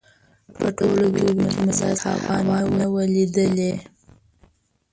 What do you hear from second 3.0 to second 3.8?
لیدلې.